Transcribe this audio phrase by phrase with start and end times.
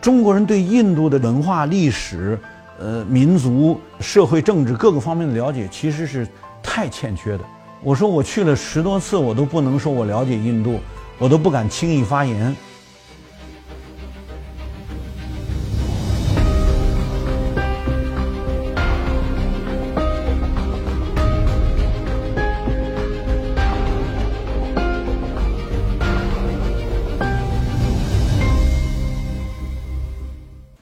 [0.00, 2.38] 中国人对印度的文化、历史、
[2.78, 6.26] 呃民族、社会、政治各个方面的了解，其实是
[6.62, 7.40] 太欠缺的。
[7.82, 10.80] 我说我去了十多次，我都不能说我了解印度，
[11.18, 12.54] 我都不敢轻易发言。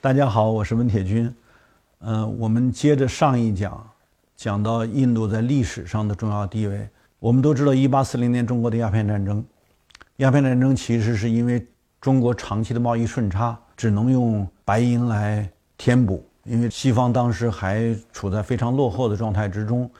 [0.06, 1.34] 大家好，我是温铁军。
[1.98, 3.84] 嗯，我们接着上一讲，
[4.36, 6.88] 讲到印度在历史上的重要地位。
[7.18, 9.44] 我们都知道，一八四零年中国的鸦片战争，
[10.18, 11.66] 鸦片战争其实是因为
[12.00, 16.24] 中国长期的贸易顺差，只能用白银来填补。
[16.44, 19.90] 因为西方当时还处在非常落后的状态之中，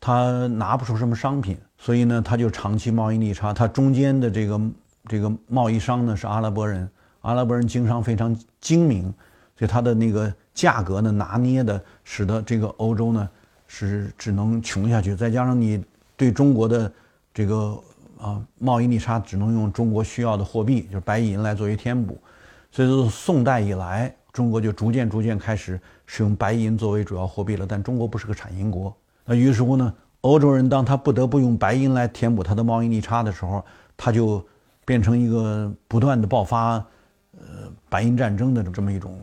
[0.00, 3.54] 他拿不出什么商品，所以呢，他就长期贸易逆差。
[3.54, 4.60] 他中间的这个
[5.06, 9.14] 这个贸易商呢是阿拉伯人，阿拉伯人经商非常精明。
[9.56, 13.28] 所以它的那个价格呢，拿捏的使得这个欧洲呢
[13.66, 15.14] 是只能穷下去。
[15.14, 15.82] 再加上你
[16.16, 16.92] 对中国的
[17.32, 17.78] 这个
[18.18, 22.18] 啊贸易逆差，只能用中国需要的货币，就是白银来作为填补。
[22.70, 27.66] 所以说宋代以来，中国就逐渐逐渐开始使用白银作为主要货币了。
[27.66, 33.64] 但中国不是个产银国，那于是乎呢，欧洲人当他不得不用白银来填补他的贸易逆差的时候，
[33.96, 34.44] 他就
[34.84, 36.74] 变成一个不断的爆发
[37.38, 39.20] 呃白银战争的这么一种。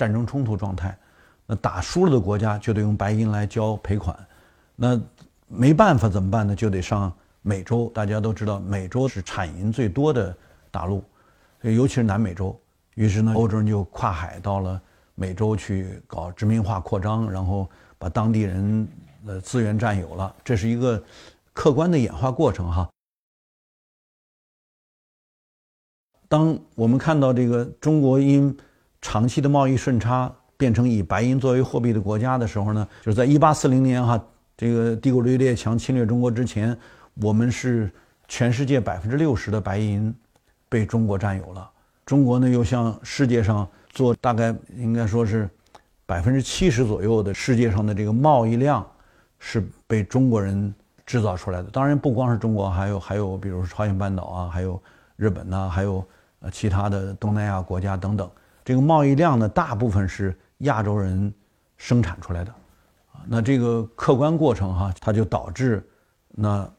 [0.00, 0.96] 战争冲突状态，
[1.44, 4.18] 那打输了的国家就得用白银来交赔款，
[4.74, 4.98] 那
[5.46, 6.56] 没办法怎么办呢？
[6.56, 7.12] 就得上
[7.42, 7.90] 美洲。
[7.94, 10.34] 大家都知道，美洲是产银最多的
[10.70, 11.04] 大陆，
[11.60, 12.58] 尤其是南美洲。
[12.94, 14.80] 于是呢，欧洲人就跨海到了
[15.14, 18.88] 美洲去搞殖民化扩张，然后把当地人
[19.26, 20.34] 的资源占有了。
[20.42, 21.02] 这是一个
[21.52, 22.88] 客观的演化过程哈。
[26.26, 28.56] 当我们看到这个中国因
[29.00, 34.22] 长期的贸易顺差变成以白银作为货币的国家的时候呢，就是在一八四零年哈，
[34.56, 36.76] 这个帝国主义列强侵略中国之前，
[37.14, 37.90] 我们是
[38.28, 40.14] 全世界百分之六十的白银
[40.68, 41.70] 被中国占有了。
[42.04, 45.48] 中国呢又向世界上做大概应该说是
[46.04, 48.86] 百分之七十左右的世界上的这个贸易量
[49.38, 50.74] 是被中国人
[51.06, 51.70] 制造出来的。
[51.70, 54.80] 当然不光是中国，还有还有比如说朝鲜半岛啊，还有
[55.16, 56.04] 日本呐，还有
[56.40, 58.30] 呃其他的东南亚国家等等。
[58.64, 61.32] 这个贸易量呢，大部分是亚洲人
[61.76, 62.52] 生产出来的，
[63.12, 65.86] 啊，那这个客观过程哈，它就导致
[66.28, 66.70] 那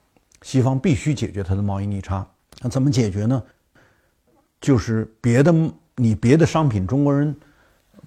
[0.41, 2.25] 西方必须解决它的贸易逆差。
[2.61, 3.41] 那怎么解决呢？
[4.59, 5.53] 就是别的
[5.95, 7.35] 你别的商品中国人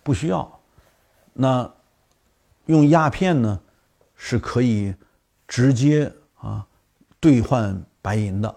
[0.03, 0.61] 不需要，
[1.33, 1.69] 那
[2.67, 3.61] 用鸦片呢
[4.15, 4.95] 是可以
[5.49, 6.65] 直接啊
[7.19, 8.55] 兑换白银的。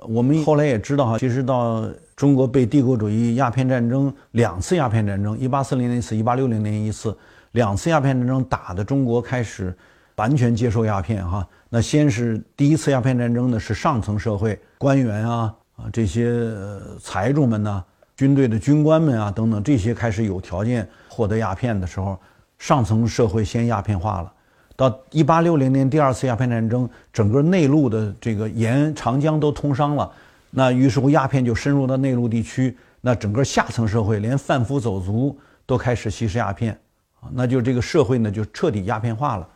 [0.00, 1.84] 我们后来也知道哈，其实到。
[2.16, 7.18] 中国被帝国主义鸦片战争两次鸦片战争，一八四零年一次，一八六零年一次，
[7.50, 9.76] 两次鸦片战争打的中国开始
[10.14, 11.44] 完全接受鸦片哈。
[11.68, 16.52] 那先是第一次鸦片战争呢，是上层社会官员啊啊这些
[17.00, 17.84] 财主们呢，
[18.16, 22.16] 军队的军官们啊等等这些开始有条件获得鸦片的时候，
[22.60, 24.32] 上层社会先鸦片化了。
[24.76, 30.10] 到一八六零年第二次鸦片战争，整个内陆的这个沿长江都通商了。
[30.50, 35.36] 那于是乎，鸦片就深入到内陆地区，那整个下层社会，连贩夫走卒
[35.66, 36.78] 都开始吸食鸦片，
[37.20, 39.48] 啊，那就这个社会呢就彻底鸦片化了。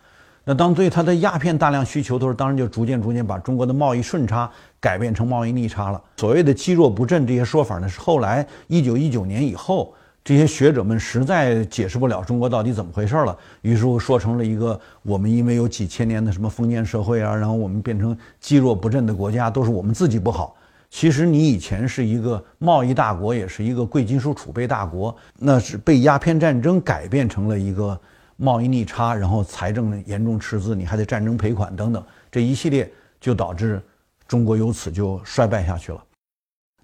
[0.44, 6.02] 那当对它的鸦片大量需求的时候，当然就逐渐逐渐把中国的贸易顺差改变成贸易逆差了。
[6.16, 9.94] 所谓的积弱不振这些说法呢，是后来一九一九年以后，
[10.28, 20.54] 这些学者们实在解释不了中国到底怎么回事了，于是乎说成了一个我们因为有几千年的什么封建社会啊，然后我们变成积弱不振的国家，都是我们自己不好。
[20.90, 27.98] 其实你以前是一个贸易大国，也是一个贵金属储备大国，那是被鸦片战争改变成了一个
[28.36, 33.80] 贸易逆差，然后财政严重赤字，你还得战争赔款等等，这一系列就导致
[34.26, 36.04] 中国由此就衰败下去了。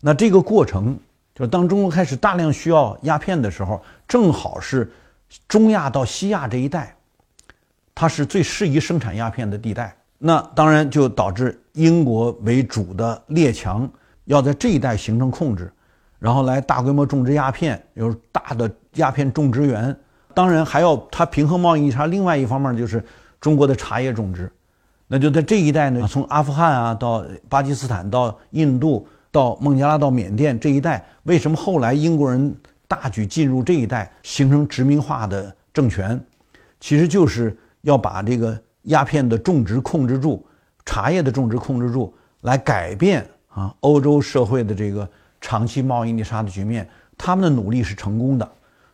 [0.00, 0.98] 那这个过程，
[1.34, 4.92] 就当中国开始大量需要鸦片的时候，正好是
[5.48, 6.94] 中亚到西亚这一带，
[7.94, 9.96] 它是最适宜生产鸦片的地带。
[10.18, 13.90] 那当然就导致英国为主的列强
[14.26, 15.70] 要在这一带形成控制，
[16.18, 19.94] 然后来大规模种植鸦片，有大的鸦片种植园。
[20.32, 22.06] 当然还要它平衡贸易差。
[22.06, 23.04] 另外一方面就是
[23.40, 24.50] 中国的茶叶种植，
[25.08, 32.54] 那就在这一带呢，从阿富汗啊到巴基斯坦到印度到孟加拉到缅甸这一带，为什么后来英国人
[32.86, 36.18] 大举进入这一带，形成殖民化的政权，
[36.78, 38.56] 其实就是要把这个。
[38.88, 40.44] 鸦片的种植控制住，
[40.84, 45.08] 茶叶的种植控制住，来改变啊欧洲社会的这个
[45.40, 46.86] 长期贸易逆差的局面，
[47.16, 48.46] 他们的努力是成功的，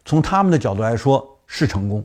[0.05, 2.05] 从他们的角度来说是成功，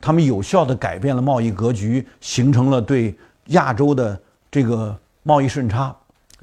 [0.00, 3.14] 他们有效地改变了贸易格局，形成了对
[3.48, 4.18] 亚洲的
[4.50, 5.94] 这个贸易顺差，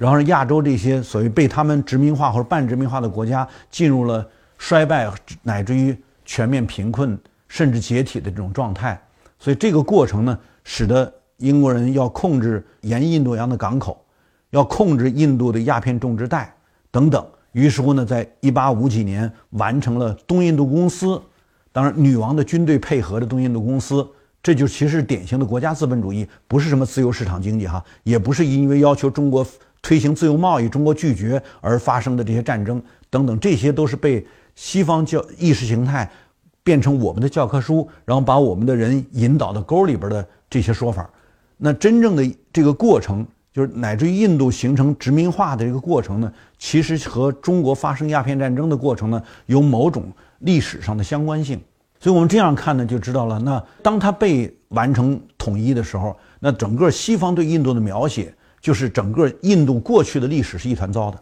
[0.04, 4.28] 然后亚洲这些所谓被他们殖民化或者半殖民化的国家进入了
[4.58, 5.10] 衰败
[5.42, 7.18] 乃至于全面贫困
[7.48, 9.02] 甚至解体的这种状态。
[9.40, 14.04] 所以这个过程呢，使得英国人要控制沿印度洋的港口，
[14.50, 16.54] 要控制印度的鸦片种植带
[16.92, 17.26] 等等。
[17.54, 21.22] 于是乎呢，在一八五几年完成了东印度公司，
[21.72, 24.06] 当然女王的军队配合的东印度公司，
[24.42, 29.48] 这就其实是典型的国家资本主义，不是什么自由市场经济哈，也不是因为要求中国
[29.84, 32.82] 推行自由贸易，中国拒绝而发生的这些战争
[33.12, 34.26] 等等，这些都是被
[34.56, 36.10] 西方教意识形态
[36.64, 41.08] 变成我们的教科书，然后把我们的人引导到沟里边的这些说法。
[41.58, 43.24] 那真正的这个过程。
[43.54, 51.62] 就是乃至于印度形成殖民化的这个过程呢，其实和中国发生鸦片战争的过程呢有某种历史上的相关性。
[52.00, 53.38] 所以我们这样看呢，就知道了。
[53.38, 58.34] 那当它被完成统一的时候，那整个西方对印度的描写
[58.64, 61.20] 就是整个印度过去的历史是一团糟的。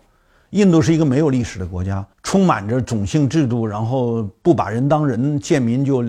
[0.52, 6.06] 印度是一个没有历史的国家，充满着种姓制度，然后不把人当人，贱民就。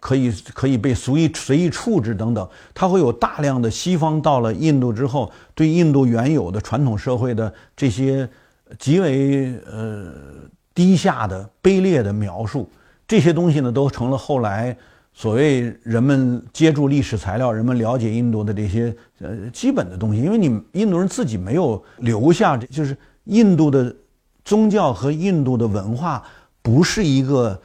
[0.00, 8.28] 可以可以被随意随意处置等等，它会有大量的西方到了印度之后，对印度原有的传统社会的这些
[8.78, 10.12] 极为呃
[10.74, 12.68] 低下的卑劣的描述，
[13.06, 14.76] 这些东西呢，都成了后来
[15.16, 20.20] 所谓人们接触历史材料、人们了解印度的这些呃基本的东西。
[20.20, 23.92] 因为你印度人自己没有留下，就是印度的
[24.44, 26.22] 宗教和印度的文化
[26.62, 27.60] 不是一个。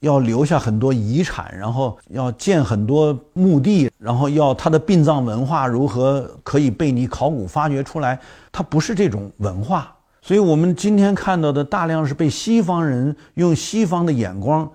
[0.00, 8.18] 要留下很多遗产，然后要建很多墓地，然后要他的殡葬文化如何可以被你考古发掘出来？
[8.50, 14.66] 它不是这种文化，所以我们今天看到的大量是被西方人用西方的眼光，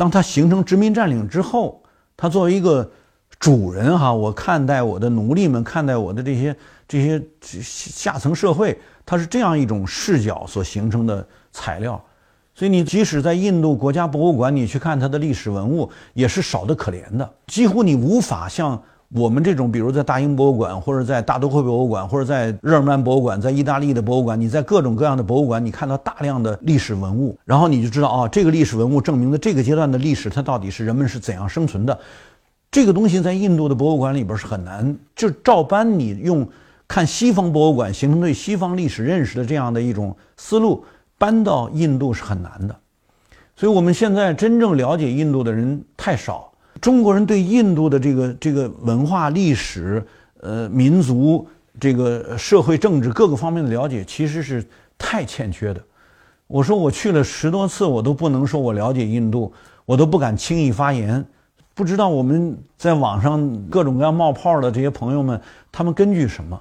[0.00, 1.82] 当他形成殖民占领之后，
[2.16, 2.90] 他作为一个
[3.38, 6.56] 主人哈，我看待我的奴隶们，看待我的这些
[6.88, 12.02] 这些下层社会，它是这样一种视角所形成的材料。
[12.54, 17.30] 所以你即使在印度国家博物馆，你去看它的历史文物，也是少得可怜的。
[17.46, 31.98] 几乎你无法像我们这种，比如在大英博物馆，或者在大都会博物馆，或者在日耳曼博物馆，在意大利的博物馆，你在各种各样的博物馆，你看到大量的历史文物，然后你就知道啊，这个历史文物证明了这个阶段的历史，它到底是人们是怎样生存的。
[32.70, 36.48] 这个东西在印度的博物馆里边是很难，就照搬你用
[36.86, 40.84] 看西方博物馆形成对西方历史认识的这样的一种思路。
[41.18, 42.74] 搬到印度是很难的，
[43.54, 46.49] 所以我们现在真正了解印度的人太少。
[46.80, 50.04] 中国人对印度的这个这个文化、历史、
[50.40, 51.46] 呃民族、
[51.78, 54.64] 这个社会、政治各个方面的了解，其实是
[54.96, 55.80] 太欠缺的。
[56.46, 59.52] 我说我去了十多次，我都不能说我了解印度，
[59.84, 61.24] 我都不敢轻易发言。
[61.74, 65.40] 不知道我们在网上各种各样冒泡的这些朋友们，
[65.70, 66.60] 他们根据什么？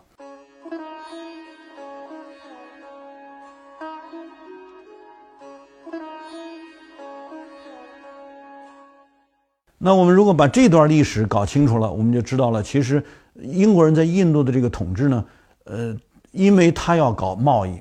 [9.82, 13.02] 那我们如果把这段历史搞清楚了，我们就知道了，其实
[13.42, 15.26] 英国人在印度的这个统治呢，
[15.64, 15.96] 呃，
[16.34, 17.80] 因为他要搞贸易，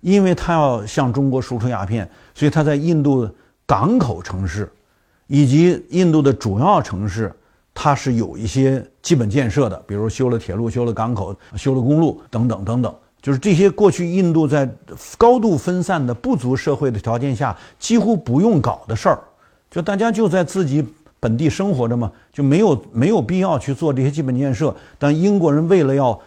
[0.00, 3.28] 因为他要向中国输出鸦片，所以他在印度
[3.66, 4.70] 港口城市
[5.26, 7.34] 以及印度的主要城市，
[7.74, 14.72] 它是有一些基本建设的，比如修了铁路、修了港口、修了公路等等等等，就是这些过去印度在
[15.18, 19.18] 高度分散的不足社会的条件下几乎不用搞的事儿，
[19.68, 20.86] 就大家就在自己。
[21.24, 24.76] 本地生活着嘛，就没有没有必要去做这些基本建设。
[24.98, 26.20] 但英国人为了要，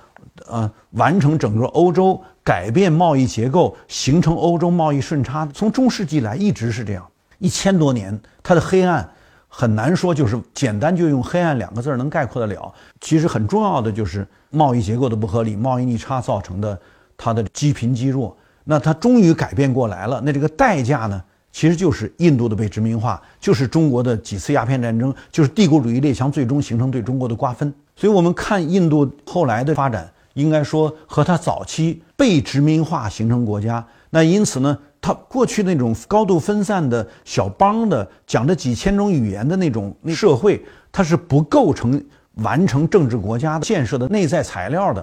[0.48, 9.08] 呃，完成整个欧洲改变贸易结构，形成欧洲贸易顺差，从中世纪来一直是这样，一千多年，它的黑暗
[9.48, 12.74] 很难说就是简单就用黑暗两个字能概括得了。
[13.00, 16.76] 其实很重要的就是贸易结构的不合理，贸易逆差造成的
[17.16, 18.36] 它的积贫积弱。
[18.64, 21.24] 那它终于改变过来了，那这个代价呢？
[21.58, 27.74] 其实就是印度的被殖民化，就是中国的几次鸦片战争，就是帝国主义列强最终形成对中国的瓜分。
[27.96, 33.84] 所以，我们看印度后来的发展，应该说和它早期被殖民化形成国家。
[34.12, 42.00] 那因此呢，它过去那种高度分散的小邦的、讲着几千种语言的那种社会，它是不构成
[42.36, 45.02] 完成政治国家的建设的内在材料的。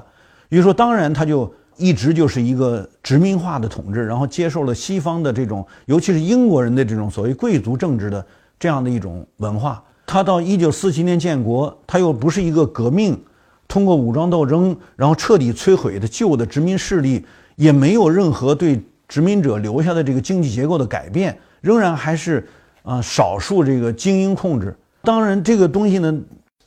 [0.48, 1.52] 比如说，当然它就。
[1.76, 8.24] 一直就是一个殖民化的统治，然后接受了西方的这种，尤其是英国人的这种所谓贵族政治的
[8.58, 9.82] 这样的一种文化。
[10.06, 13.18] 他到一九四七年建国，他又不是一个革命，
[13.66, 17.24] 通过武装斗争，然后彻底摧毁的旧的殖民势力，
[17.56, 22.46] 也没有任何对殖民者留下的这个经济结构的改变，仍然还是
[22.82, 24.76] 啊少数这个精英控制。
[25.02, 26.14] 当然，这个东西呢，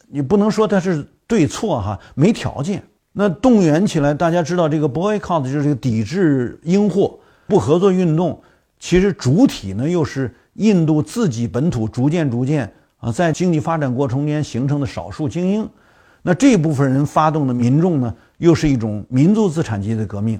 [0.07, 2.83] 你不能说它是对错哈，没条件。
[3.19, 8.39] 那动员起来，大家知道这个 boycott 就是这个抵制英货、不合作运动，
[8.79, 15.67] 其实主体呢又是印度自己本土逐渐逐渐啊，在经济发展过程中间形成的少数精英。
[16.21, 20.39] 那这部分人发动的民众呢，又是一种民族资产阶级的革命，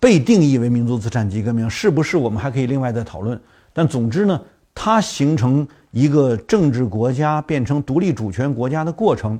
[0.00, 3.38] 被定义为民族资产阶级革命，是不是我们还可以另外再讨论？
[3.74, 4.40] 但总之呢，
[4.74, 9.38] 它形成一个政治国家变成独立主权国家的过程，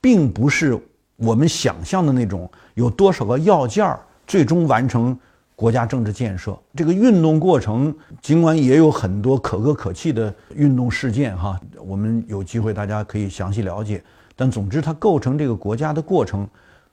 [0.00, 0.80] 并不是。
[1.18, 5.18] 我们想象的那种有多少个要件儿，最终完成
[5.56, 14.02] 国家政治建设这个运动过程，尽管也有很多可歌可泣的运动事件哈，我们有机会大家可以详细了解。
[14.36, 16.48] 但总之，它构成这个国家的过程，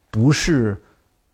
[0.10, 0.76] 不是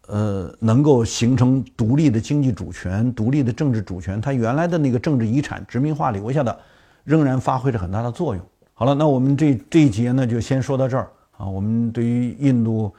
[0.07, 6.59] 呃能够形成独立的经济主权、独立的政治主权，它原来的那个政治遗产殖民化留下的，
[7.05, 8.45] 仍然发挥着很大的作用。
[8.73, 11.09] 好了，那我们这这一节呢，就先说到这儿。
[11.41, 12.93] 啊，我们对于印度，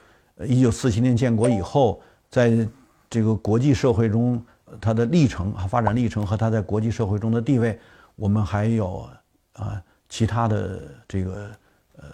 [0.44, 2.68] 一九四七年建国以后，在
[3.08, 4.44] 这个国际社会中
[4.80, 7.78] 它的历程啊，发展历程和它在国际社会中的地位，
[8.16, 9.08] 我们还有
[9.52, 11.50] 啊其他的这个
[11.98, 12.04] 呃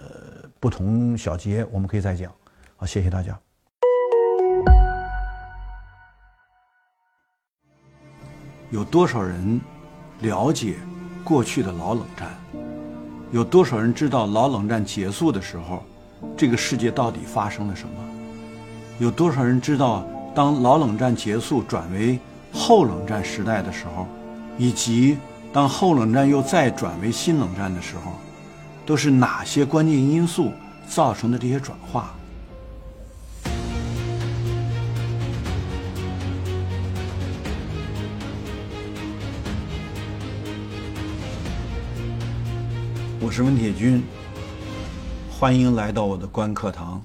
[0.60, 2.30] 不同小节，我们可以再讲。
[2.76, 3.38] 好，谢谢大家。
[8.70, 9.58] 有多少人
[10.20, 10.74] 了解
[11.24, 12.28] 过去的老冷战？
[13.32, 15.82] 有多少人知道老冷战结束的时候？
[16.36, 17.90] 这个世界到底发生了什么？
[18.98, 22.18] 有多少人知道，当老冷战结束转为
[22.52, 24.06] 后冷战时代的时候，
[24.56, 25.16] 以及
[25.52, 28.12] 当后冷战又再转为新冷战的时候，
[28.84, 30.52] 都是哪些关键因素
[30.88, 32.14] 造成的这些转化？
[43.20, 44.02] 我是温铁军。
[45.38, 47.00] 欢迎来到我的观课堂。